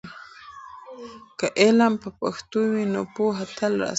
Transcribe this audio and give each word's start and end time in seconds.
که 1.39 1.45
علم 1.63 1.93
په 2.03 2.09
پښتو 2.19 2.59
وي، 2.71 2.83
نو 2.93 3.01
پوهه 3.15 3.45
تل 3.57 3.73
راسره 3.81 3.87
وي. 3.87 3.89